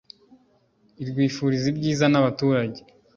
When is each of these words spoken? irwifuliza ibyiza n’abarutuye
irwifuliza 1.01 1.65
ibyiza 1.73 2.05
n’abarutuye 2.09 2.79